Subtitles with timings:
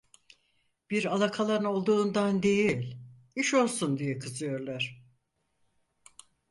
[0.91, 2.97] Bir alakalan olduğundan değil,
[3.35, 5.01] iş olsun diye kızıyorlar.